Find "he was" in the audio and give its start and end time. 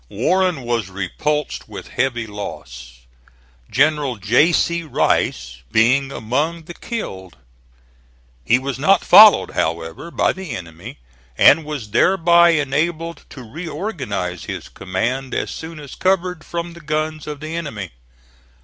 8.43-8.79